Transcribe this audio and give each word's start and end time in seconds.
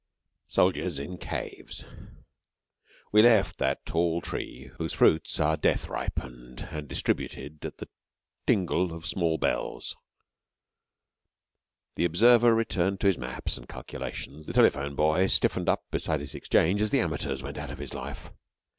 SOLDIERS 0.47 0.97
IN 0.97 1.19
CAVES 1.19 1.85
We 3.11 3.21
left 3.21 3.59
that 3.59 3.85
tall 3.85 4.19
tree 4.19 4.71
whose 4.79 4.93
fruits 4.95 5.39
are 5.39 5.55
death 5.55 5.89
ripened 5.89 6.69
and 6.71 6.87
distributed 6.87 7.63
at 7.63 7.77
the 7.77 7.87
tingle 8.47 8.93
of 8.93 9.05
small 9.05 9.37
bells. 9.37 9.95
The 11.93 12.05
observer 12.05 12.55
returned 12.55 12.99
to 13.01 13.05
his 13.05 13.19
maps 13.19 13.59
and 13.59 13.67
calculations; 13.69 14.47
the 14.47 14.53
telephone 14.53 14.95
boy 14.95 15.27
stiffened 15.27 15.69
up 15.69 15.83
beside 15.91 16.21
his 16.21 16.33
exchange 16.33 16.81
as 16.81 16.89
the 16.89 16.99
amateurs 17.01 17.43
went 17.43 17.59
out 17.59 17.69
of 17.69 17.77
his 17.77 17.93
life. 17.93 18.31